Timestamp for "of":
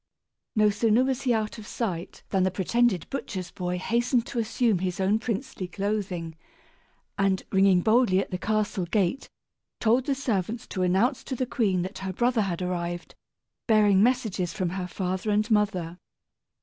1.59-1.67